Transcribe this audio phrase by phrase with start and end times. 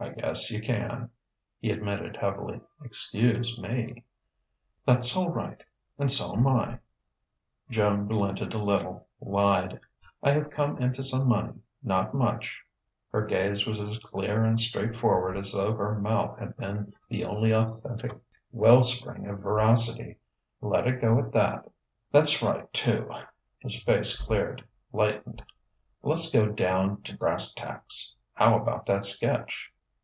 [0.00, 1.08] "I guess you can,"
[1.60, 2.60] he admitted heavily.
[2.82, 4.04] "Excuse me."
[4.84, 5.64] "That's all right
[5.98, 6.80] and so'm I."
[7.70, 9.80] Joan relented a little; lied:
[10.22, 12.62] "I have come into some money not much."
[13.12, 17.54] Her gaze was as clear and straightforward as though her mouth had been the only
[17.54, 18.12] authentic
[18.52, 20.18] well spring of veracity.
[20.60, 21.70] "Let it go at that."
[22.12, 23.10] "That's right, too."
[23.60, 25.42] His face cleared, lightened.
[26.02, 29.70] "Le's get down to brass tacks: how about that sketch?"